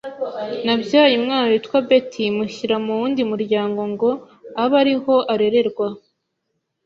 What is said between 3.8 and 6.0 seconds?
ngo abe ari ho arererwa